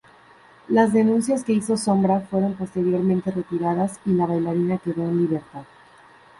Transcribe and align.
Las 0.67 0.93
denuncias 0.93 1.43
que 1.43 1.53
hizo 1.53 1.77
Sombra 1.77 2.21
fueron 2.21 2.55
posteriormente 2.55 3.29
retiradas, 3.29 3.99
y 4.03 4.13
la 4.13 4.25
bailarina 4.25 4.79
quedó 4.79 5.03
en 5.03 5.15
libertad. 5.19 5.65